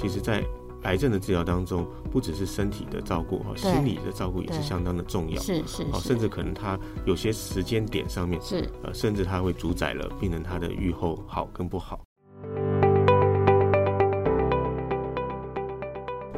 [0.00, 0.44] 其实在
[0.84, 5.42] 癌症的治疗当中，不只是身体的照顾哈，心理的照顾也是相当的重要。
[5.42, 12.00] 是是，哦，甚至可能他有些时间点上面是呃，甚至他会主宰了病人他的愈后好跟不好。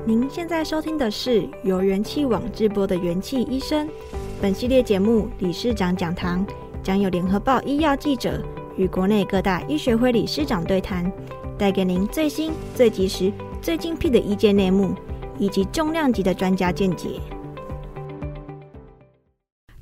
[0.07, 3.87] 您现在收听的是由元气网直播的元气医生。
[4.41, 6.45] 本系列节目理事长讲堂
[6.83, 8.43] 将有联合报医药记者
[8.79, 11.13] 与国内各大医学会理事长对谈，
[11.59, 13.31] 带给您最新、最及时、
[13.63, 14.95] 最精辟的医界内幕，
[15.39, 17.21] 以及重量级的专家见解。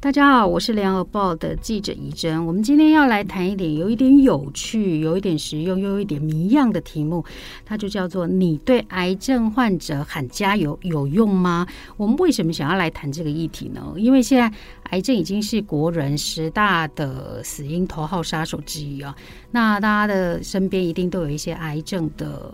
[0.01, 2.45] 大家好，我是联合报的记者怡珍。
[2.45, 7.25] 我们今天要来谈一点有一点有趣、有一点实用、又有一点谜样的题目，
[7.65, 11.65] 它就叫做“你对癌症患者喊加油有用吗？”
[11.97, 13.95] 我们为什么想要来谈这个议题呢？
[13.97, 14.57] 因为现在
[14.91, 19.15] 癌症已经是国人十大的死因头号杀手之一啊。
[19.53, 22.53] 那大家的身边一定都有一些癌症的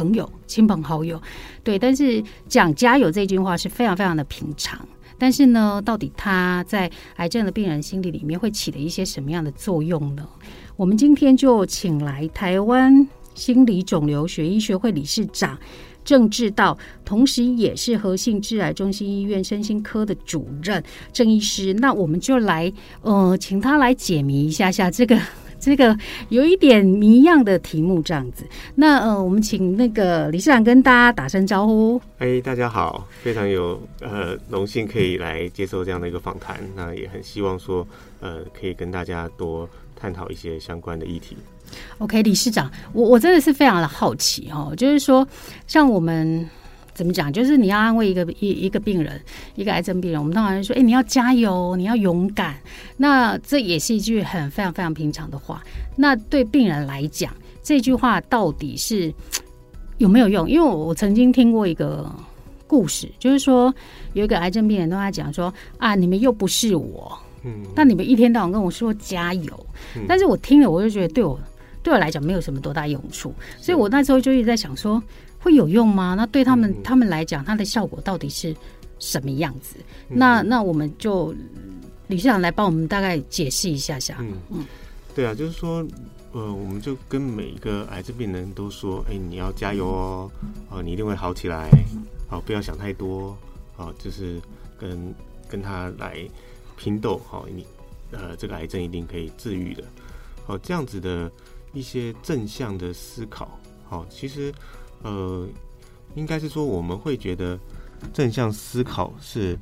[0.00, 1.20] 朋友、亲朋好友，
[1.62, 1.78] 对。
[1.78, 4.80] 但是讲加油这句话是非常非常的平常。
[5.18, 10.26] 但是呢，到底他在癌症的病人心理里面会起了一些什么样的作用呢？
[10.76, 15.58] 我们今天就请来台湾心理肿瘤学医学会理事长
[16.02, 21.74] 郑志道，同时也是和信致癌中心医院身心科的主任郑医师。
[21.74, 25.20] 那我们就来呃，请他来解谜一下下这个。
[25.60, 25.96] 这个
[26.30, 28.44] 有一点谜样的题目，这样子。
[28.74, 32.00] 那呃，我们请那个理事长跟大家打声招呼。
[32.18, 36.58] 哎，大家好，非常有呃荣幸可以来接受这样的一个访谈。
[36.74, 37.86] 那也很希望说
[38.20, 41.36] 呃，可以跟大家多探讨一些相关的议题。
[41.98, 45.26] OK，理事长，我我真的是非常的好奇哦，就是说
[45.66, 46.48] 像我们。
[46.92, 47.32] 怎么讲？
[47.32, 49.20] 就是你要安慰一个一一个病人，
[49.54, 52.56] 一个癌症病人，我们当然说，哎，你要加油，你要勇敢。
[52.96, 55.62] 那这也是一句很非常非常平常的话。
[55.96, 59.12] 那对病人来讲，这句话到底是
[59.98, 60.50] 有没有用？
[60.50, 62.10] 因为我我曾经听过一个
[62.66, 63.74] 故事，就是说
[64.12, 71.38] 有一个癌症病人跟他讲说啊，你们又不是我，嗯，那你们一天到晚跟我说加油，嗯，但是我听了我就觉得对我
[71.82, 75.02] 对我来讲没有什么多大用处，所以我那时候就一直在想说。
[75.40, 76.14] 会有用吗？
[76.14, 78.54] 那对他们、嗯、他们来讲，它的效果到底是
[78.98, 79.76] 什么样子？
[80.10, 81.34] 嗯、那那我们就
[82.08, 84.18] 理事长来帮我们大概解释一下下。
[84.20, 84.64] 嗯嗯，
[85.14, 85.82] 对啊，就是说，
[86.32, 90.30] 呃，我们就跟每一个癌症病人都说，哎，你要加油哦，
[90.68, 91.70] 哦、呃，你一定会好起来，
[92.28, 93.30] 好、呃，不要想太多，
[93.78, 94.38] 啊、呃，就是
[94.78, 95.14] 跟
[95.48, 96.28] 跟他来
[96.76, 97.66] 拼斗，好、呃，你
[98.12, 99.84] 呃，这个癌症一定可以治愈的，
[100.44, 101.32] 好、呃，这样子的
[101.72, 103.58] 一些正向的思考，
[103.88, 104.52] 好、呃，其实。
[105.02, 105.48] 呃，
[106.14, 107.58] 应该是说，我们会觉得
[108.12, 109.58] 正向思考是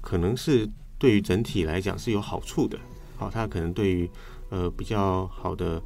[0.00, 0.68] 可能是
[0.98, 2.78] 对于整体来讲是有好处的。
[3.16, 4.08] 好，它可能对于
[4.48, 5.82] 呃比较好的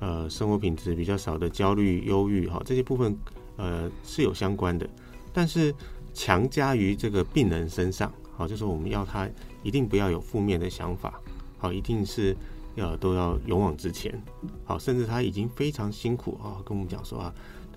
[0.00, 3.16] 呃生活品质、比较少的焦虑、忧郁，哈，这些部分
[3.56, 4.88] 呃是有相关的。
[5.32, 5.72] 但是
[6.12, 9.28] 强加于这个病人身上，好，就是我们要他
[9.62, 11.20] 一定不要有负面的想法，
[11.58, 12.36] 好，一定是
[12.74, 14.20] 要都要勇往直前，
[14.64, 17.32] 好，甚至他已经非常辛苦啊，跟我们讲说啊。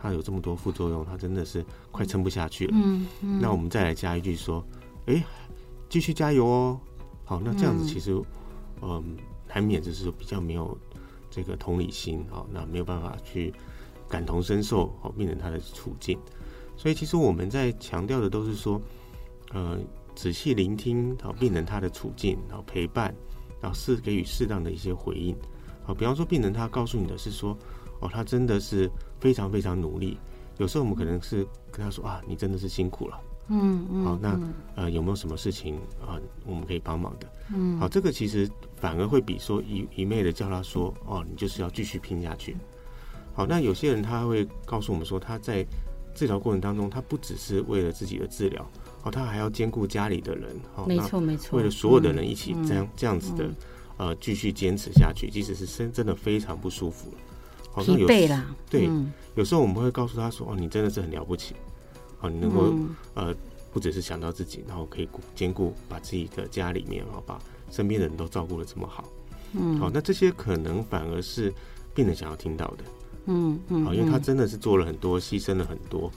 [0.05, 2.73] 他有这么多副作用，他真的是快撑不下去了。
[2.75, 3.39] 嗯嗯。
[3.41, 4.63] 那我们再来加一句说，
[5.07, 5.23] 哎、欸，
[5.89, 6.79] 继续加油哦。
[7.23, 8.15] 好，那这样子其实，
[8.83, 9.17] 嗯，
[9.47, 10.77] 难免就是比较没有
[11.31, 13.51] 这个同理心啊，那没有办法去
[14.07, 16.19] 感同身受好病人他的处境。
[16.77, 18.79] 所以其实我们在强调的都是说，
[19.53, 19.79] 呃，
[20.13, 23.11] 仔细聆听好病人他的处境，然后陪伴，
[23.59, 25.35] 然后适给予适当的一些回应。
[25.83, 27.57] 好，比方说病人他告诉你的是说，
[28.01, 28.88] 哦，他真的是。
[29.19, 30.17] 非常非常努力，
[30.57, 34.39] 有时候我们可能是跟他说啊，你真的是辛苦了，嗯嗯，好，那
[34.75, 37.27] 呃有没有什么事情啊，我们可以帮忙的？
[37.53, 42.55] 嗯，好，这个其实反而会比说一一昧的叫他说哦，你就是要继续拼下去。
[43.33, 45.65] 好，那有些人他会告诉我们说，他在
[46.13, 48.65] 治疗过程当中，他不只是为了自己的治疗，
[49.03, 53.49] 哦，他还要兼顾家里的人，好，没错没错，为了所有的人一起这样这样子的
[53.97, 57.11] 呃继续坚持下去，即使是身真的非常不舒服。
[57.75, 58.08] 好像有
[58.69, 61.54] 对，嗯、有时候我们会告诉他说：“哦，你真的是很了不起，
[62.22, 63.36] 哦，你能够、嗯、呃，
[63.74, 67.38] 不只是想到自己，然后可以兼顾把自己的家里面，然后把
[67.69, 69.04] 身边的人都照顾的这么好，
[69.51, 71.54] 嗯，好，那这些可能反而是
[71.94, 72.83] 病人想要听到的，
[73.25, 76.10] 嗯嗯，好，因为他真的是做了很多，牺牲了很多，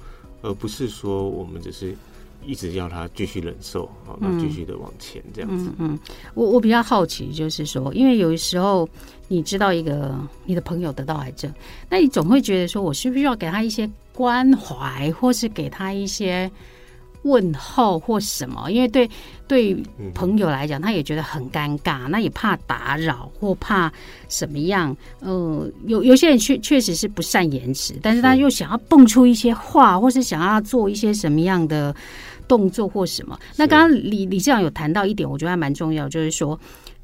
[0.43, 1.97] 而不是说我们只是。”
[2.45, 5.71] 一直要他继续忍受，好，那继续的往前这样子。
[5.79, 5.99] 嗯，嗯，
[6.35, 8.89] 我我比较好奇，就是说，因为有时候
[9.27, 11.53] 你知道一个你的朋友得到癌症，
[11.91, 16.51] 那你总会觉得说，我需不需要给他一些关怀，或是给他一些
[17.23, 19.09] 问候或什么，因为对
[19.47, 19.75] 对
[20.15, 23.93] 朋友来讲，他也觉得很尴尬，那也怕打扰或怕
[24.29, 24.97] 什么样。
[25.21, 31.95] 呃，有有些人确确实是不善言辞，但是他又想要蹦出一些话，或是想要做一些什么样的
[32.47, 33.39] 动作或什么。
[33.57, 36.59] 那刚刚李李志长有谈到一点，我觉得还蛮重要，就是说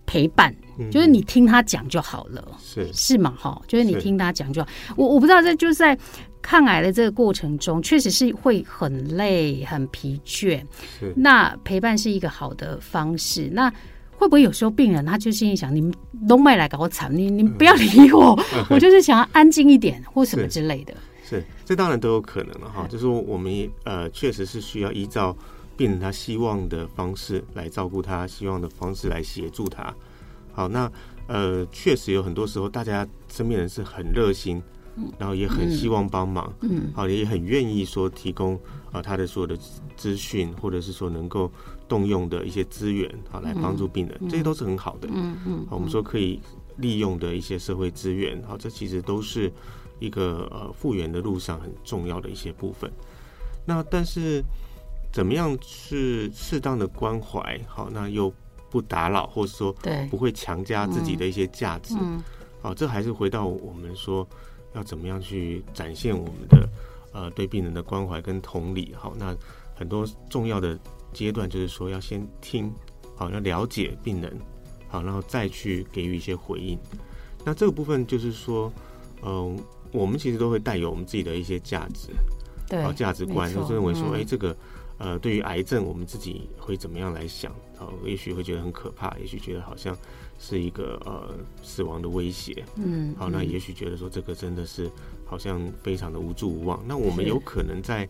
[0.07, 0.55] 陪伴，
[0.91, 3.35] 就是你听他讲就好了，是是吗？
[3.37, 4.69] 哈，就是你听他讲就好。
[4.97, 5.99] 我我不知道，这就是在。
[6.47, 10.63] 抗癌的这个过程中，确实是会很累、很疲倦。
[11.01, 13.49] 是，那陪伴是一个好的方式。
[13.51, 13.71] 那
[14.13, 15.91] 会不会有时候病人他就心里想：你们
[16.29, 18.39] 都没来搞我惨，你你不要理我，
[18.69, 20.93] 我就是想要安静一点或什么之类的。
[21.25, 22.87] 是，是这当然都有可能了哈。
[22.91, 23.51] 就是我们
[23.85, 25.35] 呃，确实是需要依照
[25.79, 29.93] 病人他希望的方式来照顾他，希望的方式来协助他。
[30.53, 30.93] 好，那
[31.27, 34.63] 呃，确实有很多时候，大家身边人是很热心。
[35.19, 38.59] 然后也很希望帮忙，嗯，好，也很愿意说提供
[38.93, 39.59] 啊他的所有的
[39.97, 41.51] 资讯，或者是说能够
[41.89, 45.67] 动用的一些资源，好来帮助病人，这些都是很好的，嗯嗯。
[45.69, 46.41] 好，我们说可以
[46.77, 49.53] 利用的一些社会资源，好，这其实都是
[49.99, 52.89] 一个呃复原的路上很重要的一些部分。
[53.67, 54.45] 那但是
[55.13, 58.33] 怎么样是适当的关怀，好，那又
[58.71, 60.07] 不打扰，或者说对。
[60.09, 62.23] 不会强加自己的一些价值，嗯，
[62.63, 64.25] 好，这还是回到我们说。
[64.75, 66.69] 要怎么样去展现我们的
[67.13, 68.95] 呃对病人的关怀跟同理？
[68.95, 69.35] 好，那
[69.75, 70.79] 很多重要的
[71.13, 72.73] 阶段就是说要先听，
[73.17, 74.39] 好，要了解病人，
[74.89, 76.79] 好，然后再去给予一些回应。
[77.45, 78.73] 那这个部分就是说，
[79.23, 79.57] 嗯、呃，
[79.93, 82.11] 我们其实都会带有我们自己的一些价值，
[82.69, 84.55] 对，好，价值观，就是认为说，哎、欸，这个。
[84.97, 87.53] 呃，对于癌症，我们自己会怎么样来想？
[87.85, 89.95] 好，也许会觉得很可怕，也许觉得好像
[90.39, 92.65] 是一个呃死亡的威胁。
[92.77, 94.91] 嗯，好，那也许觉得说这个真的是
[95.27, 96.83] 好像非常的无助无望。
[96.87, 98.09] 那我们有可能在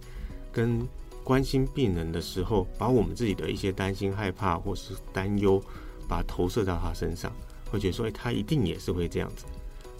[0.52, 0.86] 跟
[1.24, 5.60] 关心病人的时候，把我们自己的一些担心、害怕或是担忧，
[6.06, 7.32] 把它投射到他身上，
[7.70, 9.44] 会觉得说，哎，他一定也是会这样子。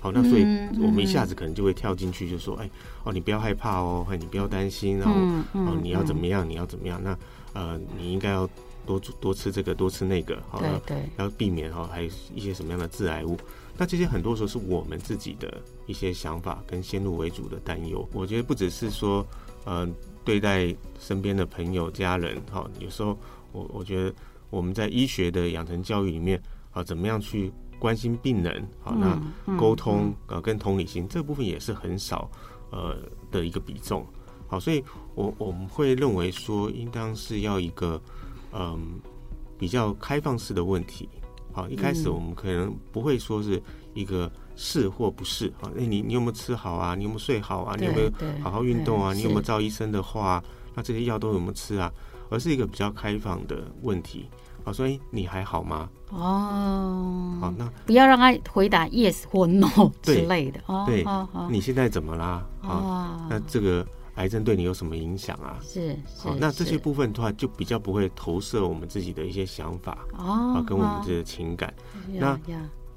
[0.01, 0.43] 好，那所以
[0.83, 2.69] 我们一下子可能就会跳进去，就说，哎，
[3.05, 5.15] 哦，你不要害怕哦，你不要担心，然后，
[5.55, 7.03] 哦，你要怎么样，你要怎么样？
[7.03, 7.19] 那，
[7.55, 8.47] 呃，你应该要
[8.87, 13.37] 多多吃这个，多吃那个，好对，要避免哈，还有一些什么样的致癌物？
[13.77, 18.09] 那这些很多时候是我们自己的一些想法跟先入为主的担忧。
[18.13, 19.27] 我觉得不只是说，
[19.65, 19.89] 呃，
[20.25, 23.19] 对待身边的朋友、家人，哈，有时候
[23.53, 24.15] 我我觉得
[24.51, 26.41] 我们在医学的养成教育里面，
[26.73, 27.53] 啊，怎么样去？
[27.77, 29.21] 关心病人，好，那
[29.59, 32.31] 沟通呃跟同理心这部分也是很少
[32.71, 32.97] 呃
[33.31, 34.07] 的一个比重，
[34.47, 34.83] 好，所以
[35.15, 38.01] 我我们会认为说，应当是要一个
[38.55, 39.01] 嗯
[39.59, 41.09] 比较开放式的问题，
[41.53, 43.63] 好，一开始我们可能不会说是
[43.95, 46.95] 一个是或不是，好，那你你有没有吃好啊？
[46.95, 47.77] 你有没有睡好啊？
[47.79, 48.11] 你有没有
[48.43, 49.13] 好好运动啊？
[49.13, 50.43] 你有没有照医生的话？
[50.75, 51.93] 那这些药都有没有吃啊？
[52.31, 54.29] 而是一个比较开放的问题。
[54.65, 55.89] 好，所以你还好吗？
[56.11, 60.61] 哦，好，那不要让他回答 yes 或 no 之类的。
[60.67, 61.05] 哦，对，
[61.51, 62.45] 你现在怎么啦？
[62.63, 65.59] 啊，那这个癌症对你有什么影响啊？
[65.63, 71.73] 是，好，那这些部分的话，就比较不会投射我们自己的一些想法哦，跟我们自己的情感。
[72.13, 72.39] 那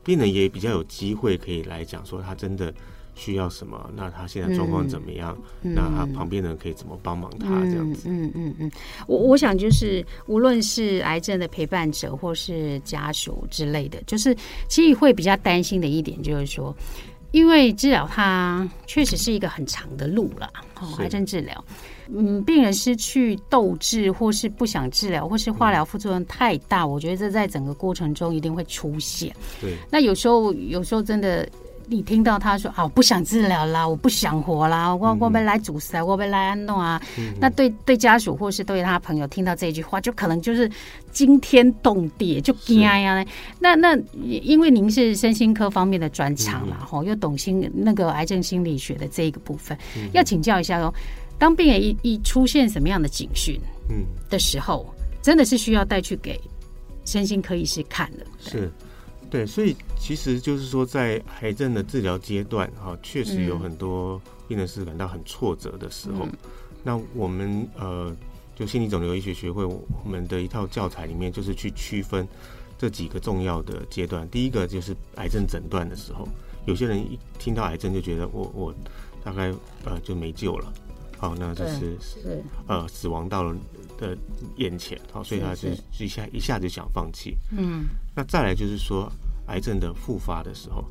[0.04, 2.74] 病人也比较有机会可以来讲说，他真的。
[3.20, 3.90] 需要什么？
[3.96, 5.36] 那他现在状况怎么样？
[5.64, 7.48] 嗯、那他旁边的人可以怎么帮忙他？
[7.64, 8.08] 这样子。
[8.08, 8.72] 嗯嗯嗯，
[9.08, 14.38] 我我想就是，无论是癌症的陪伴者或是家属之类的，就是
[14.70, 16.72] 其实会比较担心的一点就是说，
[17.32, 20.50] 因为治疗它确实是一个很长的路了。
[20.80, 21.66] 哦，癌症治疗，
[22.10, 29.36] 嗯，病人失去斗志，或是不想治疗，或是化疗副作用太大，嗯、我觉得这在整个过程中一定会出现。
[29.60, 31.48] 对，那有时候有时候真的。
[31.90, 37.02] 你听到他说啊，我不想治疗啦，我不想活啦，我我被来阻塞，我被来安弄啊。
[37.18, 40.70] 嗯、那对对家属或是对他朋友听到这句话，就可能就是
[41.12, 43.26] 惊天动地，就惊呀。
[43.60, 50.94] 那那因为您是身心科方面的专长嘛，吼、嗯，又懂心那个癌症心理学的这一个部分，嗯、要请教一下哦。
[51.40, 56.38] 当病人一一出现什么样的警讯，嗯的时候，嗯、真的是需要带去给
[57.06, 58.26] 身心科医师看的。
[58.40, 58.70] 是。
[59.30, 66.26] 对，所以其实就是说，在癌症的治疗阶段，哈，确实有很多病人是感到很挫折的时候。
[66.26, 66.32] 嗯、
[66.84, 68.16] 那我们呃，
[68.56, 72.28] 就心理肿瘤医学学会我们的一套教材里面，就是去区分
[72.78, 74.28] 这几个重要的阶段。
[74.30, 76.28] 第一个就是癌症诊断的时候，
[76.66, 78.74] 有些人一听到癌症就觉得我我
[79.24, 79.54] 大概
[79.84, 80.74] 呃就没救了，
[81.18, 82.44] 好，那就是是。
[82.68, 83.56] 呃死亡到了
[83.98, 84.18] 的
[84.58, 87.36] 眼前，好，所以他是一下一下就想放弃。
[87.52, 89.12] 嗯，那再来就是说，
[89.48, 90.84] 癌症的复发的时候，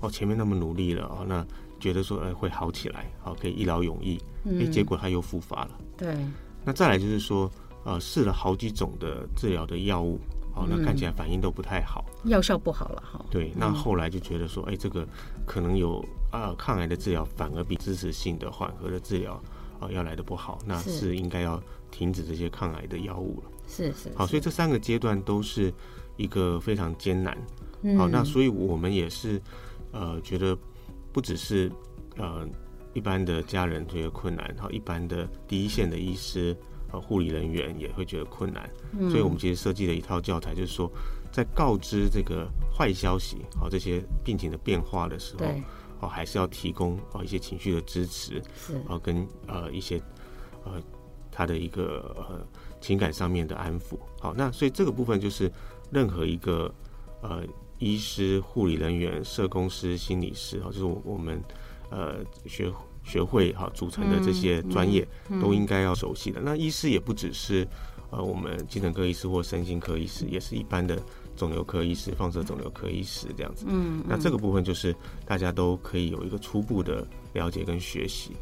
[0.00, 1.46] 哦，前面那么努力了，哦，那
[1.78, 5.70] 觉得说，哎，会好起来，好，可以一劳永逸，哎，结果他又复发了。
[5.96, 6.16] 对，
[6.64, 7.50] 那再来就是说，
[7.84, 10.18] 呃，试了好几种的治疗的药物，
[10.56, 13.24] 哦，那看起来反应都不太好，药效不好了哈。
[13.30, 15.06] 对，那后来就觉得说，哎，这个
[15.46, 19.40] 可能有啊，抗癌的治疗反而比支持性的缓和的治疗
[19.80, 23.50] 啊要来的不好，那是应该要停止这些抗癌的药物了。
[23.66, 24.10] 是是。
[24.14, 25.72] 好，所以这三个阶段都是
[26.16, 27.36] 一个非常艰难。
[27.96, 29.40] 好，那所以我们也是
[29.92, 30.56] 呃觉得
[31.12, 31.70] 不只是
[32.16, 32.48] 呃。
[32.94, 36.56] 一般的家人觉得困难，好，一般的第一线的医师
[36.90, 38.68] 和护理人员也会觉得困难，
[38.98, 40.90] 嗯，所以我们其实设计了一套教材，就是说，
[41.30, 45.46] 在告知这个坏消息，好，这些病情的变化的时候，
[46.00, 50.00] 哦，还是要提供哦一些情绪的支持，是，啊，跟呃一些
[50.64, 50.82] 呃
[51.30, 52.46] 他的一个呃
[52.80, 55.50] 情感上面的安抚，好，那所以这个部分就是
[55.90, 56.72] 任何一个
[57.22, 57.42] 呃
[57.78, 61.42] 医师、护理人员、社工师、心理师，哦，就是我我们。
[61.90, 62.70] 呃，学
[63.02, 65.08] 学会哈组成的这些专业
[65.40, 66.38] 都应该要熟悉的。
[66.38, 67.66] 那医师也不只是
[68.10, 71.00] 呃我们精神科医师或身心科医师，也是一般的
[71.38, 73.64] 肿瘤科医师、放射肿瘤科医师这样子。
[73.66, 78.36] 嗯，那这个部分就是大家都可以有一个初步的了解跟学习。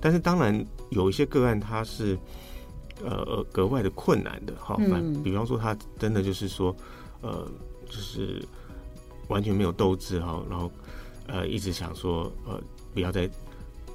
[0.00, 2.16] 但是当然有一些个案它是
[3.04, 6.74] 呃格外的困难的哈，反比方说他真的就是说
[7.20, 7.46] 呃
[7.86, 8.42] 就是
[9.28, 10.70] 完全没有斗志哈，然后
[11.26, 12.58] 呃一直想说呃。
[12.96, 13.28] 不要再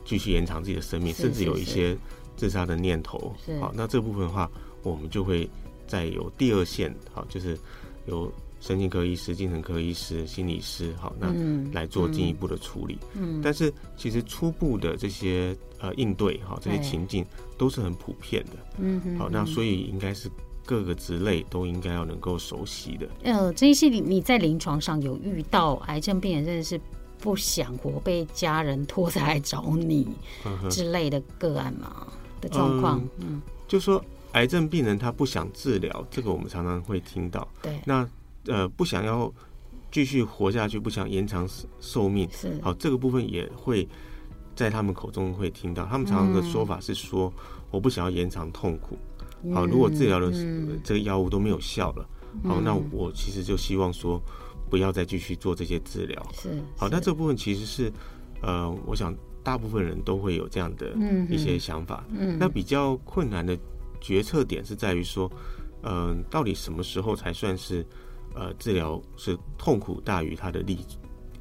[0.05, 1.97] 继续延长自己的生命，甚至有一些
[2.37, 3.35] 自杀的念头。
[3.59, 4.47] 好，那这部分的话，
[4.83, 5.49] 我们就会
[5.87, 7.57] 再有第二线，好，就是
[8.05, 11.33] 由神经科医师、精神科医师、心理师，好，那
[11.71, 12.97] 来做进一步的处理。
[13.13, 17.25] 嗯，但是其实初步的这些呃应对，哈，这些情境
[17.57, 18.51] 都是很普遍的。
[18.79, 20.29] 嗯，好，那所以应该是
[20.65, 23.07] 各个职类都应该要能够熟悉的。
[23.23, 26.79] 呃，这些你你在临床上有遇到癌症病人，真的是。
[27.23, 30.07] 不想活，被家人拖着来找你
[30.71, 32.07] 之类的个案吗？
[32.41, 32.99] 的状况？
[33.19, 37.47] 嗯，就说癌症病人他不想治疗，这个我们常常会听到。
[37.61, 38.07] 对，那
[38.47, 39.31] 呃不想要
[39.91, 41.47] 继续活下去，不想延长
[41.79, 43.87] 寿命，是好，这个部分也会
[44.55, 45.85] 在他们口中会听到。
[45.85, 48.97] 他们常常的说法是说，嗯、我不想要延长痛苦。
[49.53, 50.31] 好，如果治疗的
[50.83, 52.09] 这个药物都没有效了，
[52.43, 54.21] 嗯、好，那我其实就希望说。
[54.69, 56.27] 不要再继续做这些治疗。
[56.31, 57.91] 是好，那这部分其实是，
[58.41, 60.93] 呃，我想大部分人都会有这样的
[61.29, 62.05] 一些想法。
[62.17, 63.53] 嗯，那比较困难的
[64.01, 65.31] 决策点是在于说，
[65.83, 67.85] 嗯、呃，到底什么时候才算是
[68.35, 70.77] 呃治疗是痛苦大于它的利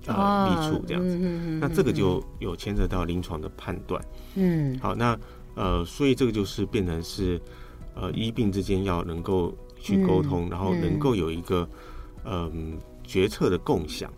[0.07, 1.17] 呃利处这样子？
[1.61, 4.01] 那这个就有牵扯到临床的判断。
[4.37, 5.19] 嗯，好，那
[5.57, 7.41] 呃，所以这个就是变成是
[7.97, 11.69] 呃医病之间要能够去沟通，然后能够有一个
[12.25, 12.79] 嗯。
[13.03, 14.09] 决策的共享，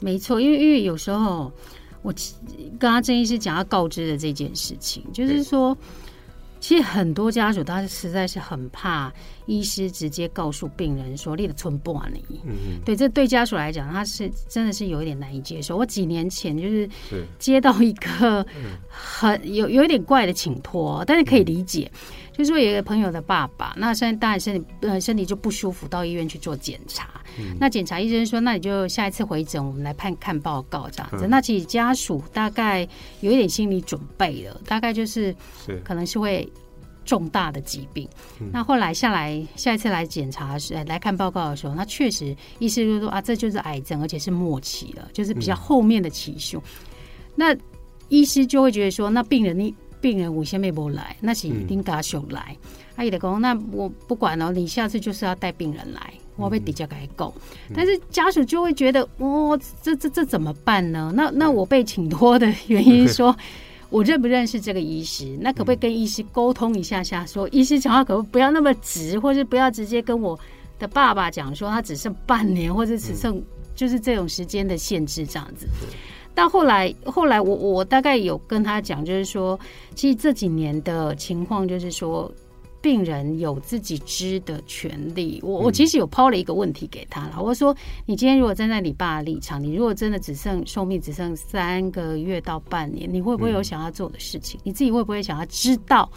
[0.00, 1.52] 没错，因为因为有时候
[2.00, 2.10] 我
[2.80, 5.76] 跟阿郑医师讲要告知的这件事情，就是说，
[6.60, 9.12] 其实很多家属他实在是很怕
[9.46, 15.76] 医师直接告诉病人说你的存不完你，嗯，对，这对家属来讲，他是真的是有一点难以接受。
[15.76, 16.88] 我几年前就是
[17.38, 18.44] 接到一个
[18.88, 21.90] 很有有一点怪的请托，但是可以理解。
[22.32, 27.17] 就是说，有一个朋友的爸爸，那现在当然身体呃身体就不舒服，到医院去做检查。
[27.38, 31.26] 嗯、那检查医生说，那你就下一次回诊，我们来看看报告这样子。
[31.26, 32.86] 嗯、那其实家属大概
[33.20, 35.34] 有一点心理准备了，大概就是
[35.84, 36.50] 可能是会
[37.04, 38.08] 重大的疾病。
[38.52, 46.58] 那后来下来下一次来检查时来看报告的时候，那确实医师就说啊，这就是癌症，而且是末期了，就是比较后面的期数。
[46.58, 46.62] 嗯、
[47.34, 47.56] 那
[48.08, 49.74] 医师就会觉得说，那病人你。
[50.00, 52.56] 病人五千没不来，那是一定家属来。
[52.96, 57.32] 阿姨的讲，那我不管了，你下次就是要带病人来，我会比较改讲。
[57.74, 61.12] 但是家属就会觉得，哦，这这这怎么办呢？
[61.14, 63.36] 那那我被请托的原因是说，
[63.90, 65.38] 我认不认识这个医师？
[65.40, 67.24] 那可不可以跟医师沟通一下下？
[67.24, 70.38] 说医师讲话可不不要那么直，或是不要直接跟我
[70.78, 73.40] 的爸爸讲说他只剩半年，或者只剩
[73.76, 75.68] 就是这种时间的限制这样子。
[76.38, 79.58] 到后来，后来我我大概有跟他讲，就是说，
[79.96, 82.32] 其实这几年的情况，就是说，
[82.80, 85.40] 病人有自己知的权利。
[85.42, 87.74] 我我其实有抛了一个问题给他了，我说，
[88.06, 94.60] 你今天如果站在你爸的立场，你如果真的只剩寿命只剩三个月到半年，你会不会有想要做的事情？
[94.62, 96.08] 你自己会不会想要知道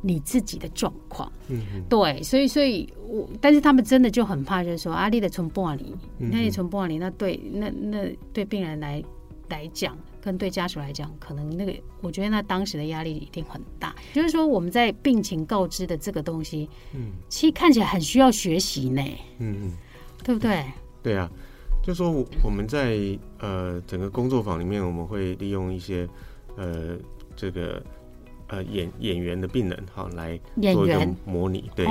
[0.00, 1.28] 你自己的状况？
[1.48, 5.86] 嗯，对，所以所以我，但是他们真的就很怕，就是说，阿丽的从玻璃，
[6.18, 9.02] 那你从玻璃，那对，那那对病人来。
[9.48, 13.94] 来讲，跟对家属来讲，可能那个，我觉得那当时的压力一定很大。
[14.12, 19.02] 就是说，我们在病情告知的这个东西，嗯，其实看起来很需要学习呢，
[19.38, 19.72] 嗯嗯，
[20.24, 20.64] 对不对？
[21.02, 21.30] 对啊，
[21.82, 22.10] 就说
[22.42, 22.98] 我们在
[23.38, 26.08] 呃整个工作坊里面，我们会利用一些
[26.56, 26.96] 呃
[27.36, 27.80] 这个
[28.48, 30.36] 呃演演员的病人哈来
[30.72, 31.86] 做一个模拟，对，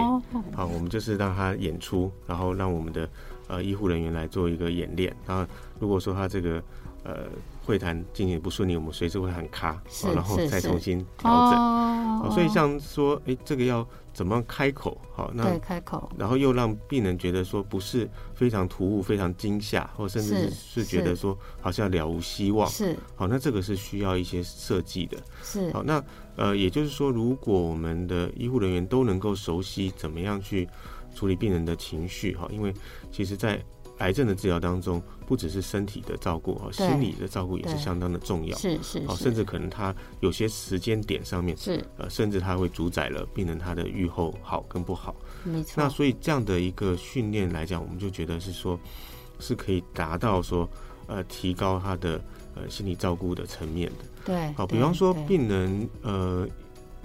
[0.54, 3.10] 好，我们就是让他演出，然后让我们的
[3.48, 5.16] 呃医护人员来做一个演练。
[5.26, 5.46] 然后
[5.80, 6.62] 如果说他这个
[7.06, 7.28] 呃
[7.64, 9.82] 会谈进行不顺利，我们随时会喊卡，
[10.14, 11.60] 然后再重新调整。
[11.60, 13.88] 哦，所以像说，哎，这个要。
[14.16, 14.98] 怎么开口？
[15.14, 22.66] 好，那开口，然后又让病人觉得说不是非常突兀、非常惊吓，或甚至是觉得说好像了无希望。
[22.70, 25.18] 是，好，那这个是需要一些设计的。
[25.44, 26.02] 是，好，那
[26.38, 30.66] 呃，也就是说，如果我们的医护人员都能够熟悉怎么样去
[31.14, 32.74] 处理病人的情绪，哈，因为
[33.12, 33.62] 其实，在
[34.00, 38.58] 癌症的治疗当中，不只是身体的照顾，哈，心理的照顾也是相当的重要。
[38.58, 45.16] 是是，甚至可能他有些时间点上面是呃，甚至他会主宰了病人他的预后好跟不好。
[45.46, 45.76] 没错。
[45.78, 48.78] 那所以这样的一个训练来讲，我们就觉得是说，
[49.40, 50.70] 是可以达到说
[51.08, 52.22] 呃，提高他的
[52.54, 54.06] 呃心理照顾的层面的。
[54.26, 54.52] 对。
[54.54, 56.46] 好，比方说病人呃，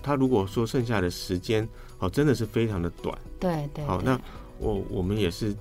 [0.02, 1.68] 他如果说剩下的时间
[2.00, 3.16] 哦，真的是非常的短。
[3.38, 3.84] 对对。
[3.84, 4.20] 好，那
[4.58, 5.54] 我我们也是。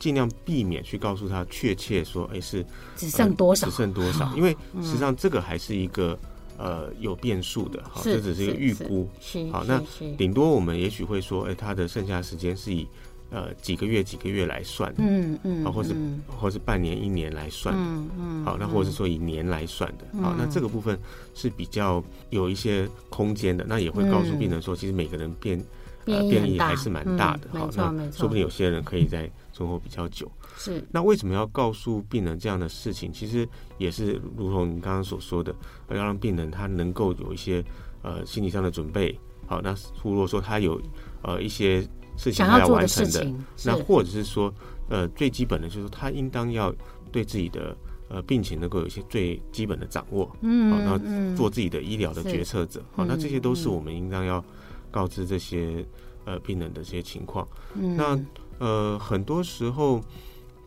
[0.00, 2.64] 尽量避免去告诉他确切说，哎，是
[2.96, 6.18] 只剩多少，只剩多少，因为实际上这个还是一个
[6.56, 9.06] 呃有变数的，好，这只是一个预估。
[9.52, 9.80] 好，那
[10.16, 12.88] 顶多我们也许会说，哎，他的剩下时间是以
[13.28, 15.94] 呃几个月几个月来算的，嗯嗯，啊，或是
[16.26, 20.98] 或是半年一年来算的，嗯嗯，好，那或者是说以年来算的，好，那这个部分
[21.34, 25.62] 是比较有一些空间的，那也会告诉病人说，其实每个人变
[26.06, 29.30] 呃变异还是蛮大的，好，那说不定有些人可以在。
[29.52, 33.12] 生活比较久是，那为什么要告诉病人这样的事情？
[33.12, 35.54] 其实也是如同你刚刚所说的，
[35.88, 37.64] 要让病人他能够有一些
[38.02, 39.18] 呃心理上的准备。
[39.46, 40.80] 好，那如果说他有
[41.22, 41.82] 呃一些
[42.16, 43.26] 事情他要完成的，
[43.64, 44.54] 那或者是说
[44.88, 46.72] 呃最基本的就是他应当要
[47.10, 47.76] 对自己的
[48.08, 52.80] 呃病情能够有一些最基本的掌握，嗯，好，那做自己的医疗的决策者。
[52.92, 54.44] 好，那这些都是我们应当要
[54.92, 55.84] 告知这些
[56.24, 57.46] 呃病人的这些情况。
[57.74, 58.18] 嗯，那。
[58.60, 60.00] 呃，很多时候，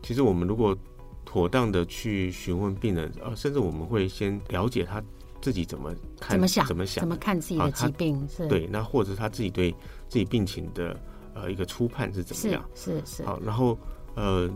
[0.01, 0.77] 其实我们如果
[1.23, 5.01] 妥当的去询问病人，呃，甚至我们会先了解他
[5.41, 9.71] 自己怎么看、怎么想、怎么想、怎么看自己的疾病，啊、是对，那或者他自己对
[10.09, 10.99] 自己病情的
[11.33, 12.63] 呃一个初判是怎么样？
[12.75, 13.23] 是是，是。
[13.25, 13.77] 好，然后
[14.15, 14.49] 呃，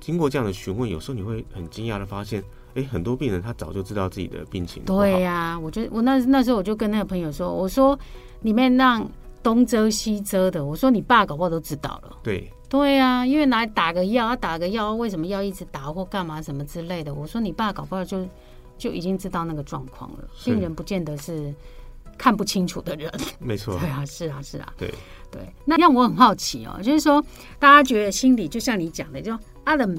[0.00, 2.42] 经过这样的询问，有时候你会很惊讶的发现，
[2.74, 4.82] 哎，很多病人他早就知道自己的病情。
[4.84, 7.98] 对呀、啊，我就我那那时候我就跟那个朋友说，我说
[8.42, 9.08] 里面让
[9.46, 12.18] 东遮西遮的，我说你爸搞不好都知道了。
[12.20, 12.52] 对。
[12.68, 17.14] 对呀、啊，因为拿来打个药，他打个药，为什么要一直打或干嘛什么之类的？
[17.14, 18.26] 我说你爸搞不好就
[18.76, 20.24] 就已经知道那个状况了。
[20.44, 21.54] 病人不见得是
[22.18, 23.78] 看不清楚的人，没错。
[23.78, 24.74] 对啊，是啊，是啊。
[24.76, 24.92] 对
[25.30, 27.24] 对，那让我很好奇哦，就是说
[27.60, 29.96] 大家觉得心理就像你讲的，就阿冷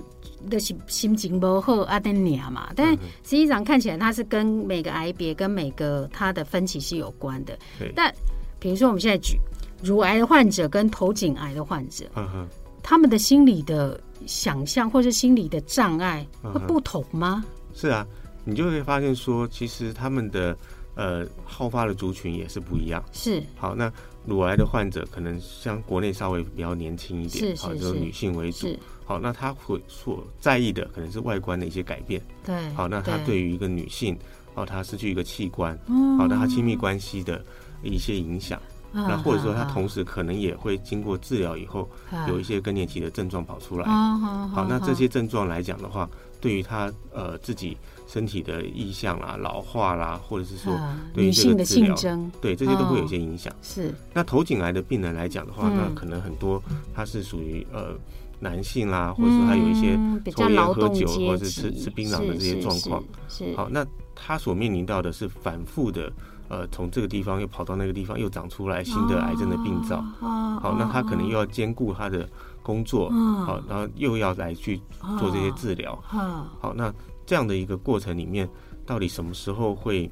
[0.49, 2.91] 的心心情不好，阿登尼亚嘛，但
[3.23, 7.57] 实际上看起来他是跟每个癌别跟每个他的分歧是有关的。
[7.79, 7.93] 对。
[7.95, 8.13] 但
[8.59, 9.39] 比如说我们现在举。
[9.83, 12.47] 乳癌的患者跟头颈癌的患者，嗯哼，
[12.81, 17.45] 他们的心理的想象或是心理的障碍会不同吗？
[17.75, 18.03] 是啊，
[18.43, 20.57] 你就会发现说，其实他们的
[20.95, 23.03] 呃好发的族群也是不一样。
[23.11, 23.93] 是，好，那
[24.25, 28.75] 乳癌的患者可能像国内稍微比较年轻一点，好，就是女性为主。
[29.05, 32.19] 好，那他会所在意的可能是外观的一些改变。
[32.43, 34.17] 对，好，那他对于一个女性，
[34.55, 35.77] 哦，她失去一个器官，
[36.17, 37.45] 好，那他亲密关系的
[37.83, 38.59] 一些影响。
[38.93, 41.87] 那或者说他同时可能也会经过治疗以后，
[42.27, 43.85] 有一些更年期的症状跑出来。
[43.85, 46.09] 好，那这些症状来讲的话，
[46.39, 50.73] 对于他呃自己身体的意向啦、老化啦，或者是说
[51.13, 51.95] 对于这个治疗，
[52.41, 53.53] 对这些都会有一些影响。
[53.61, 53.93] 是。
[54.13, 56.63] 那头颈癌的病人来讲的话，那可能很多
[56.95, 57.93] 他是属于呃
[58.39, 59.99] 男性啦，或者说他有一些
[60.31, 63.03] 抽烟喝酒或者是吃吃槟榔的这些状况。
[63.27, 63.53] 是。
[63.55, 63.85] 好，那
[64.15, 66.11] 他所面临到的是反复的。
[66.49, 70.01] 呃，从这个地方又跑到那个地方，又长出来新的癌症的病灶。
[70.19, 72.27] 好，那他可能又要兼顾他的
[72.63, 73.09] 工作，
[73.45, 74.81] 好，然后又要来去
[75.19, 75.97] 做这些治疗。
[76.05, 76.93] 好，那
[77.25, 78.49] 这样的一个过程里面，
[78.85, 80.09] 到底什么时候会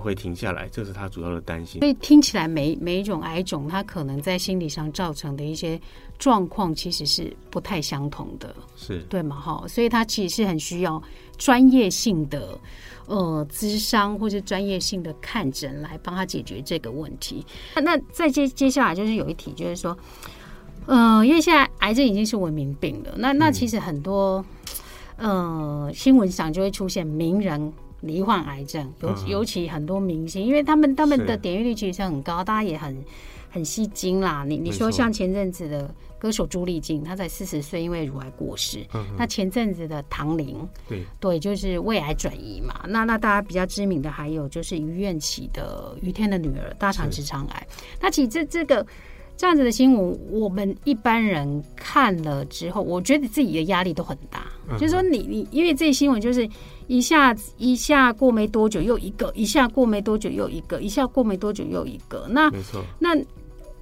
[0.00, 0.68] 会停下来？
[0.68, 1.80] 这是他主要的担心。
[1.80, 5.80] 所以听起来每每一种癌种，它可能在心理上造成的一些
[6.18, 9.40] 状况，其实是不太相同的，是对吗？
[9.40, 11.02] 哈，所以他其实是很需要
[11.36, 12.58] 专业性的。
[13.08, 17.46] 呃，咨商或是专业性的看诊来帮他解决这个问题。
[17.76, 19.96] 那再接接下来就是有一题，就是说，
[20.86, 24.44] 呃，因为现在癌症已经是文明病了，那那其实很多
[25.18, 32.96] 呃新闻上就会出现名人罹患癌症，尤、嗯、尤其很多明星，因为他们他们的点阅率其实很高，大家也很
[33.50, 34.44] 很吸睛啦。
[34.46, 38.86] 你你说像前阵子的歌手朱丽静，她在四十岁因为乳癌过世。
[38.94, 42.84] 嗯、那前阵子的唐玲，对对，就是胃癌转移嘛。
[42.88, 47.66] 那那大家比较知名的还有就是于愿起的于天的女儿大肠直肠癌。
[48.00, 48.86] 那其实这这个。
[49.36, 54.46] 这样子的新闻，我们一般人看了之后，我觉得自己的压力都很大。
[54.68, 56.48] 嗯、就是说你，你你因为这些新闻就是
[56.86, 62.26] 一下一下过没多久又一个，一下过没多久又一个，一下过没多久又一个。
[62.30, 62.82] 那没错。
[62.98, 63.14] 那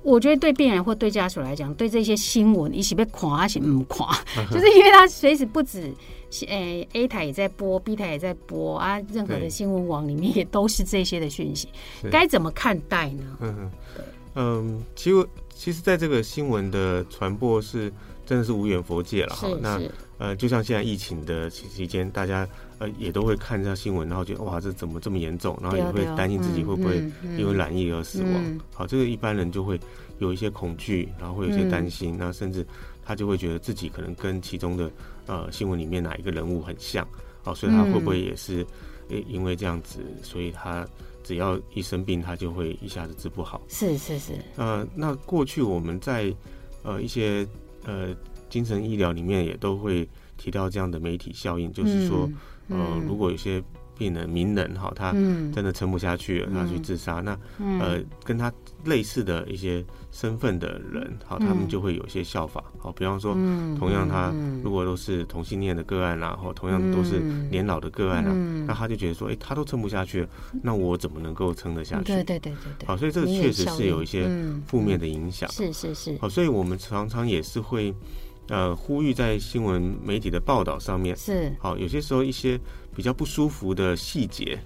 [0.03, 4.13] 我觉得对病人或对家属来讲，对这些新闻一起被垮，还是不垮，
[4.51, 5.95] 就是因为他随时不止，
[6.47, 11.69] 诶、欸、A 台也在播，B 台也在播啊，任何的新闻网里面也都是这些的讯息，
[12.11, 13.39] 该怎么看待呢？
[13.41, 13.71] 嗯
[14.35, 15.27] 嗯，其实。
[15.65, 17.91] 其实，在这个新闻的传播是
[18.27, 19.49] 真的是无远佛界了哈。
[19.63, 19.81] 那
[20.19, 22.47] 呃，就像现在疫情的期间，大家
[22.77, 25.59] 呃也都会看一下新闻，然后觉得哇，这怎么这么严重？
[25.63, 27.03] 然后也会担心自己会不会
[27.39, 28.33] 因为染疫而死亡。
[28.35, 29.81] 嗯嗯、好，这个一般人就会
[30.19, 32.67] 有一些恐惧，然后会有一些担心，那、嗯、甚至
[33.03, 34.91] 他就会觉得自己可能跟其中的
[35.25, 37.09] 呃新闻里面哪一个人物很像。
[37.43, 38.67] 好，所以他会不会也是
[39.09, 40.87] 因为这样子，所以他。
[41.25, 43.61] 只要一生病，他就会一下子治不好。
[43.69, 44.35] 是是是。
[44.55, 46.33] 呃，那过去我们在
[46.85, 47.45] 呃一些
[47.85, 48.15] 呃
[48.49, 52.31] 精神医疗里面也都会提到这样的媒体效应，就是说，
[52.69, 53.61] 嗯、呃，如果有些。
[53.97, 55.13] 病人名人哈，他
[55.53, 57.21] 真的撑不下去了，他去自杀。
[57.21, 57.39] 那
[57.81, 58.53] 呃，跟他
[58.85, 62.63] 类似的一些身份的人，好，他们就会有一些效仿。
[62.79, 63.33] 好，比方说，
[63.79, 68.33] 同样他如果都是同性恋的个案啦，或同样都是年老的个案啦，
[68.67, 70.29] 那他就觉得说，哎，他都撑不下去了，
[70.63, 72.05] 那我怎么能够撑得下去？
[72.05, 72.87] 对对对对对。
[72.87, 74.29] 好，所以这个确实是有一些
[74.67, 75.51] 负面的影响。
[75.51, 76.17] 是是是。
[76.21, 77.95] 好，所以我们常常也是会
[78.49, 81.55] 呃呼吁在新闻媒体的报道上面是。
[81.59, 82.59] 好，有些时候一些。
[82.97, 84.57] 比较不舒服的细节，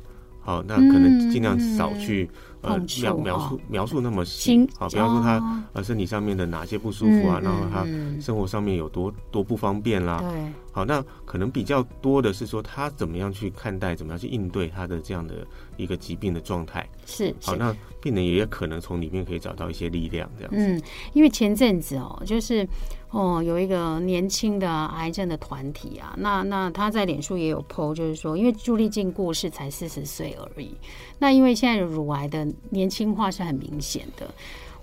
[0.42, 2.28] 好，那可能尽量少去、
[2.60, 7.86] 嗯、呃描描述描述那么细，好，比方说他呃身体上面的哪些不舒服啊，嗯、然后他
[8.20, 15.44] 生活上面有多多不方便啦，对，好，那可能比较多的是说他怎么样去看待，怎么样去应对他的这样的
[15.76, 20.80] 一个疾病的状态，是，好，那病人也可能从里面可以找到一些力量，这样子，嗯，
[21.14, 22.66] 因为前阵子哦，就是。
[23.10, 30.76] 哦，有一个年轻的癌症的团体啊，那那他在脸书也有 po，就是说，因为朱丽静过世才四十岁而已，
[31.18, 34.28] 那因为现在乳癌的年轻化是很明显的，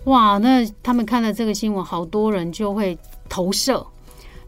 [0.06, 2.98] 哇，那他们看了这个新闻，好多人就会
[3.30, 3.86] 投射。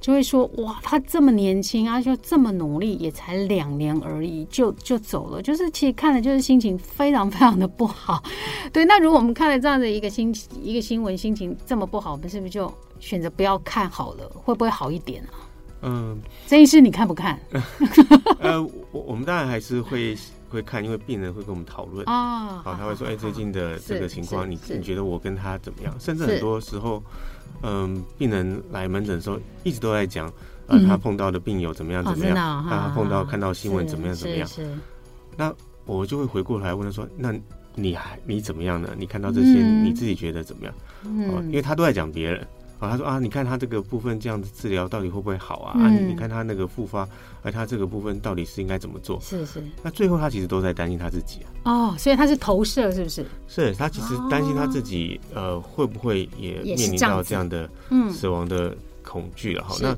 [0.08, 5.42] 就会说哇，他这么年轻啊，就这么努力，也才两年而已，就就走了。
[5.42, 8.24] 就是其实看了，就是心情非常 非常的不好。
[8.72, 14.26] 对，那如果我们看了这样的一个新一个新闻，心情这么不好，我们是不是就选择不要看好了？
[14.34, 15.36] 会不会好一点啊？
[15.82, 17.38] 嗯，这一次你看不看？
[18.40, 20.18] 呃，我我们当然还是会
[20.48, 22.62] 会看，因为病人会跟我们讨论啊。
[22.64, 25.94] 好，他会说，哎，最近的这个情况，你你觉得我跟他怎么样？
[26.00, 27.04] 甚至很多时候。
[27.62, 30.32] 嗯，病人来门诊的时候，一直都在讲，
[30.68, 34.50] 呃，他碰到的病友怎么样怎么样，他碰到看到新闻怎么样怎么样。
[35.36, 35.54] 那
[35.86, 37.34] 我就会回过来问他说：“那
[37.76, 38.90] 你还你怎么样呢？
[38.98, 40.74] 你看到这些，你自己觉得怎么样？”
[41.32, 42.46] 哦，因为他都在讲别人。
[42.80, 45.80] 啊，他说啊，你看他这个部分这样子治疗到底会不会好啊？
[45.80, 47.08] 啊，你看他那个复发，
[47.42, 49.20] 而他这个部分到底是应该怎么做？
[49.20, 49.64] 是是。
[49.82, 51.50] 那最后他其实都在担心他自己啊。
[51.64, 53.26] 哦，所以他是投射，是不是？
[53.48, 57.68] 是他其实担心他自己，呃，会不会也面临到这样的
[58.12, 59.64] 死亡的恐惧了？
[59.64, 59.98] 哈，那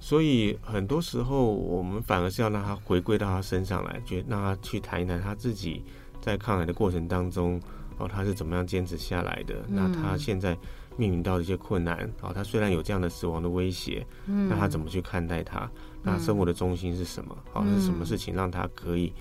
[0.00, 5.82] 所以很多时候我们反而是要让他回归到他身上来，觉得让他去谈一谈他自己
[6.22, 7.60] 在抗癌的过程当中，
[7.98, 9.54] 哦，他是怎么样坚持下来的？
[9.68, 10.56] 那他现在。
[10.96, 15.70] 面临到一些困难，啊，他虽然有这样的死亡的威胁，嗯，那他怎么去看待他？
[16.02, 17.36] 那生活的中心是什么？
[17.52, 19.12] 好，是什么事情让他可以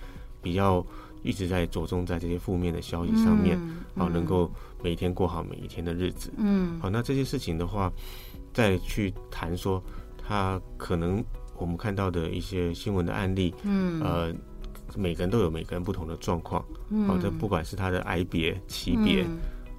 [0.41, 0.85] 比较
[1.23, 3.59] 一直在着重在这些负面的消息上面，
[3.95, 4.49] 好，能够
[4.83, 7.91] 每天过好每一天的日子，嗯，好，那这些事情的话，
[8.53, 9.83] 再去谈说
[10.17, 11.23] 他可能
[11.57, 14.33] 我们看到的一些新闻的案例，嗯，呃，
[14.95, 16.63] 每个人都有每个人不同的状况，
[17.07, 19.25] 好，这不管是他的癌别、级别。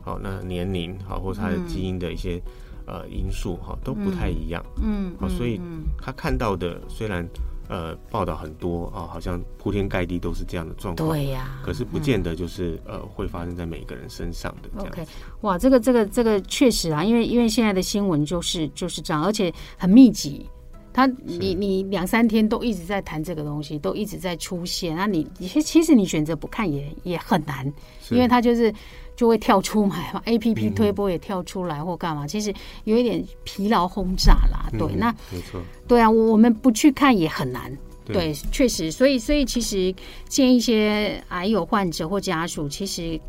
[0.06, 2.40] 好，那年龄好，或者他的基因的一些、
[2.86, 5.60] 嗯、呃因素哈都不太一样，嗯，好，所以
[6.00, 7.28] 他看到的虽然
[7.68, 14.80] 呃报道很多啊，好像铺天盖地都是这样的状况，对呀，可是不见得就是、嗯、呃会发生在每个人身上的。
[14.80, 15.04] OK，
[15.40, 20.48] 哇，这个这个这个确实啊，因为因为现在的新闻就是就是这样，而且很密集，
[20.92, 27.66] 他你你两三天都一直在谈这个东西，都一直在出现，那你其其实你选择不看也也很难，
[28.10, 28.72] 因为他就是。
[29.16, 34.68] 就会跳出来嘛，A P P 推播也跳出来或干嘛，其实有一点疲劳轰炸啦。
[34.78, 37.76] 对，那没错，对啊，我们不去看也很难。
[38.04, 39.92] 对，确实，所以所以其实
[40.28, 43.20] 见一些癌友患者或家属，其实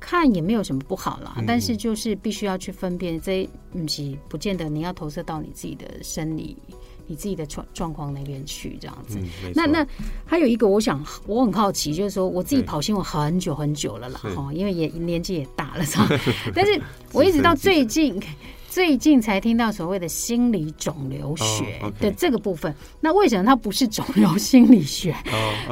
[0.00, 6.56] 看也没有什么不好啦，嗯、但是就是必须要去分辨，这不是不见得你要投射到你自己的生理。
[7.06, 9.86] 你自己的状状况那边去这样子，嗯、那那
[10.24, 16.08] 还有一个，我想我很好奇，就是说我自己跑新闻很久很久了啦，哈，因为也年纪也大了，是吧？
[16.54, 16.80] 但是
[17.12, 18.20] 我一直到最近
[18.68, 22.74] 最近才听到所谓的心理肿瘤学的这个部分。
[23.00, 25.14] 那为什么它不是肿瘤心理学？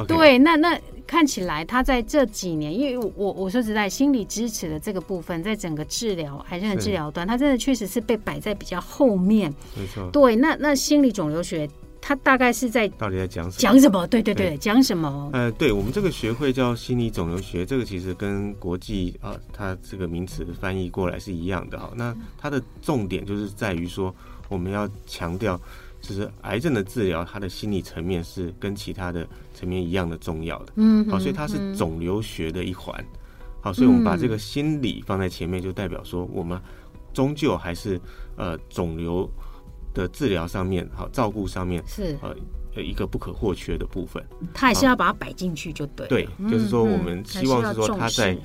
[0.07, 0.79] 对，那那。
[1.11, 9.53] 看起来他在这几年，因为我我说实在，心理支持的这个部分，在整个治疗癌症的治疗端，他真的确实是被摆在比较后面。
[9.77, 10.09] 没错。
[10.13, 11.69] 对，那那心理肿瘤学，
[11.99, 13.59] 它大概是在到底在讲什么？
[13.59, 14.07] 讲什么？
[14.07, 15.29] 对对对，讲什么？
[15.33, 21.91] 呃，对我们这个学会叫心理肿瘤学，这个其实跟国际啊，它这个名词翻译过来是一样的哈。
[21.93, 24.15] 那它的重点就是在于说，
[24.47, 25.59] 我们要强调。
[26.01, 30.73] 就是癌症的治疗，它的心理层面是跟其他的层面一样的重要的。
[30.75, 33.05] 嗯，好，所以它是肿瘤学的一环。
[33.61, 36.59] 好，所以我们把这个心理放在前面，就代表说我们
[37.13, 38.01] 终究还是
[38.35, 39.29] 呃肿瘤
[39.93, 42.35] 的治疗上面，好照顾上面是呃
[42.81, 44.25] 一个不可或缺的部分。
[44.53, 46.07] 他还是要把它摆进去，就对。
[46.07, 48.35] 对，就是说我们希望是说他在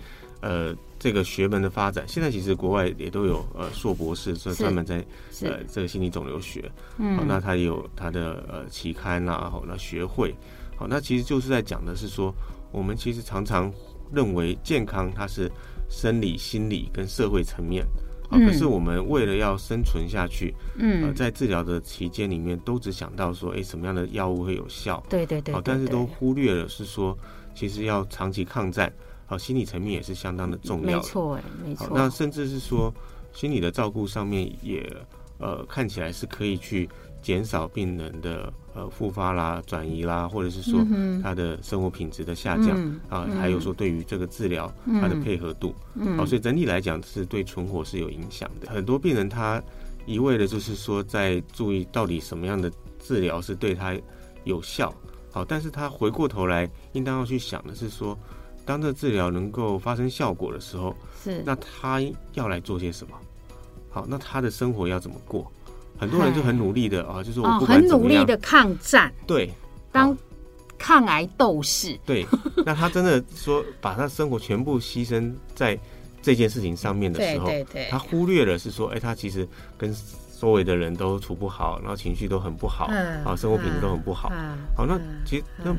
[0.43, 0.77] 呃。
[0.99, 5.05] 这个学门的发展，现在其实国外也都有呃硕博士，是专门在
[5.43, 10.35] 呃这个心理肿瘤学，嗯，那他也有他的呃期刊啊，好，那学会，
[10.75, 12.35] 好，那其实就是在讲的是说，
[12.73, 13.71] 我们其实常常
[14.11, 15.51] 认为健康它是
[15.91, 17.85] 生理、心理跟社会层面，
[18.31, 27.17] 啊，可是我们为了要生存下去，嗯，在治疗的期间里面，都只想到说，哎，什么样的药物会有效，对对对，好，但是都忽略了是说，
[27.55, 28.91] 其实要长期抗战。
[29.27, 30.97] 好，心理层面也是相当的重要的。
[30.97, 31.91] 没错，哎，没错。
[31.93, 32.95] 那甚至是说，
[33.33, 34.89] 心理的照顾上面也
[35.39, 36.89] 呃看起来是可以去
[37.21, 40.81] 减少病人的呃复发啦、转移啦，或者是说
[41.25, 48.71] 他的生活品质的下降、嗯、啊，还有说对于这个治疗他的配合度，嗯，好，所以整体来讲是对存活是有影响的。
[48.71, 49.61] 很多病人他
[50.07, 53.93] 一味的就是说在注意到底什么样的治疗是对他
[54.45, 54.95] 有效，
[55.33, 58.17] 好，但是他回过头来应当要去想的是说。
[58.67, 62.03] 当这治疗能够发生效果的时候，是那他
[62.35, 63.17] 要来做些什么？
[63.89, 65.51] 好，那他的生活要怎么过？
[65.97, 69.51] 很多人就很努力的啊，就是我很努力的抗战，对，
[69.91, 70.15] 当
[70.77, 71.99] 抗癌斗士。
[72.05, 72.27] 对，
[72.67, 75.79] 那他真的说把他生活全部牺牲在
[76.21, 79.49] 这件事情上面的时候，对对对，他忽略了是说，哎，他其实
[79.79, 79.95] 跟
[80.39, 82.91] 周围的人都处不好，然后情绪都很不好，
[83.25, 84.29] 啊，生活品质都很不好。
[84.77, 85.75] 好，那其实那。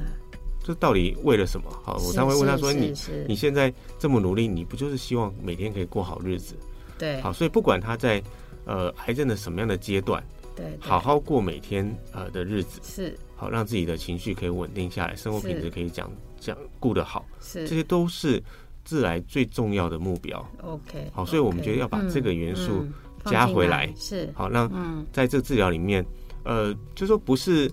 [0.67, 1.71] 这到底为了什么？
[1.81, 2.93] 好，我才会问他说：“你
[3.25, 6.55] 你现在这么努力，你不就是希望每天可以过好日子？”
[6.99, 8.21] 对，好，所以不管他在
[8.65, 10.21] 呃癌症的什么样的阶段，
[10.57, 13.17] 对，好好过每天呃的日子是。
[13.33, 17.65] 好，让自己的情绪可以稳定下来，生活品质可以讲讲顾得好，是。
[17.65, 18.43] 这些都是
[18.83, 20.45] 治癌最重要的目标。
[20.63, 22.85] OK，好，所以我们觉得要把这个元素
[23.23, 24.29] 加回来，是。
[24.35, 24.69] 好，让
[25.13, 26.05] 在这个治疗里面，
[26.43, 27.71] 呃，就说不是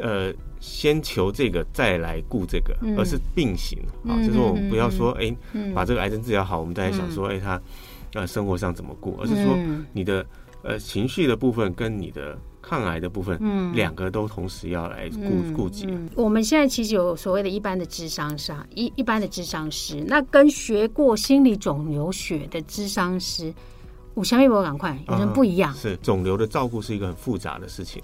[0.00, 0.32] 呃。
[0.64, 4.14] 先求这个，再来顾这个，而是并行啊。
[4.24, 5.36] 就是，我们不要说，哎，
[5.74, 7.60] 把这个癌症治疗好，我们再来想说，哎，他
[8.14, 9.58] 呃生活上怎么过，而是说
[9.92, 10.24] 你的
[10.62, 15.88] 呃情绪的部分跟你的抗癌的部分，嗯，两个都同时要来顾顾及。
[16.14, 23.52] 我们现在其实有所谓的一般的智商师，一一般的智商师，那跟学过心理肿瘤学的智商师，
[24.14, 25.74] 我相信我赶快有人不一样。
[25.74, 28.00] 是肿瘤的照顾是一个很复杂的事情。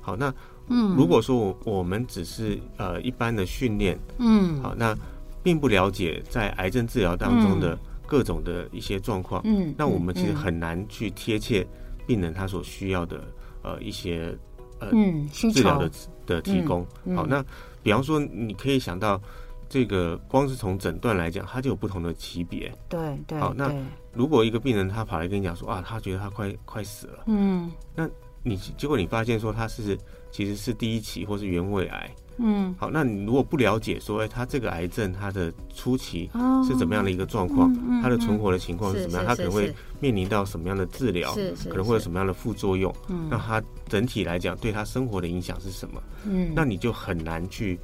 [0.00, 0.34] 好，那。
[0.70, 4.96] 嗯，如果说我我们只是呃一般的训练，嗯，好，那
[5.42, 11.66] 并不了解在癌症治疗当中的各种的一些状况，嗯，那我们其实很难去贴切
[12.06, 13.24] 病人他所需要的
[13.62, 14.32] 呃一些
[14.78, 14.90] 呃
[15.32, 15.90] 治疗的
[16.24, 16.86] 的提供。
[17.16, 17.44] 好，那
[17.82, 19.20] 比方说你可以想到
[19.68, 23.40] 这个光是从诊断来讲，它就有不同的级别，对对。
[23.40, 23.74] 好，那
[24.12, 28.08] 如果一个病人他跑来跟你讲说啊，他觉得他快快死了，嗯，那
[28.44, 29.98] 你结果你发现说他是。
[30.30, 36.30] 其实是第一期或是原位癌，嗯，好，那你如果不了解说，哎，他这个癌症它的初期
[36.66, 41.34] 是怎么样的一个状况，它的存活的情况是怎么样，他可能会面临到什么样的治疗，
[41.68, 42.94] 可能会有什么样的副作用，
[43.28, 46.02] 那他整体来讲对他生活的影响是什么？
[46.24, 47.78] 嗯，那你就很难去。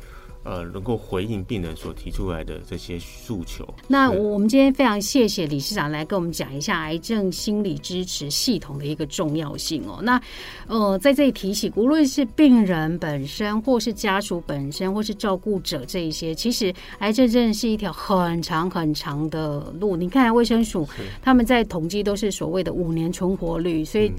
[0.46, 3.66] 呃，能够回应病人所提出来的这些诉求。
[3.88, 9.98] 那我们今天非常谢谢理事长来跟我们讲一下癌症心理支持系统的一个重要性哦。
[10.00, 10.22] 那
[10.68, 19.96] 呃，在这里提醒，无论是病人本身，或是家属本身，或是照顾者这一些，其实癌症真的是一条很长很长的路。
[19.96, 20.88] 你看卫生署
[21.20, 24.12] 他们在统计都是所谓的五年存活率，所以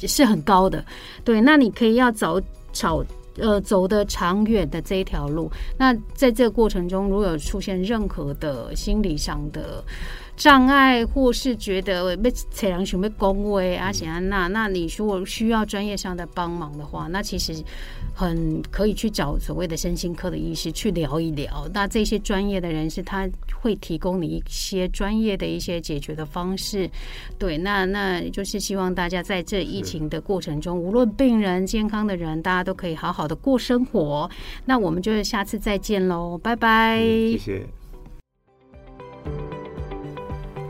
[0.00, 0.84] 是很高的。
[1.24, 2.38] 对，那你可以要早
[2.74, 3.02] 找。
[3.36, 5.50] 呃走的长远的这一条路。
[5.78, 9.82] 那在这个过程中，如果有出现任何的心理上的，
[10.34, 17.62] 障碍，或是觉得被测量想被恭维阿喜安娜，那你如果需要专业上的帮忙的话，那其实
[18.14, 21.68] 很可以去找所谓的身心科的医师去聊一聊。
[21.72, 23.28] 那这些专业的人士他
[23.60, 26.90] 会提供你一些专业的一些解决的方式。
[27.38, 34.28] 对，那那就是希望大家在这疫情的过程中，无论病人、健康的人，大家都可以好好的过生活。
[34.64, 36.98] 那我们就下次再见喽，拜拜。
[36.98, 37.66] 谢谢。